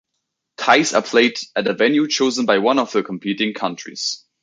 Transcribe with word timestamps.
Ties 0.57 0.93
are 0.95 1.03
played 1.03 1.37
at 1.55 1.67
a 1.67 1.75
venue 1.75 2.07
chosen 2.07 2.47
by 2.47 2.57
one 2.57 2.79
of 2.79 2.91
the 2.91 3.03
competing 3.03 3.53
countries. 3.53 4.25